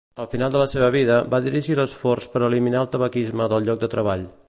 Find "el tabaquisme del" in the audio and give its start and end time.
2.85-3.71